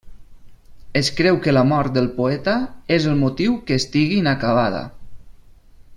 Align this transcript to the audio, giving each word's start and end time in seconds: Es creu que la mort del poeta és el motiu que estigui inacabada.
Es 1.01 1.11
creu 1.19 1.37
que 1.43 1.53
la 1.53 1.63
mort 1.73 1.93
del 1.99 2.09
poeta 2.17 2.57
és 2.97 3.07
el 3.13 3.21
motiu 3.27 3.61
que 3.69 3.81
estigui 3.83 4.19
inacabada. 4.23 4.85